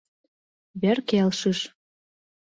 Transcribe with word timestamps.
Вер 0.81 0.97
келшыш. 1.09 1.59